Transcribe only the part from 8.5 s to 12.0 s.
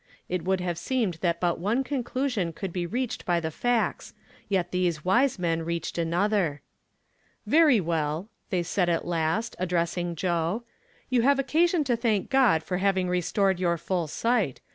said at last, addressing Jo6;" you have occasion to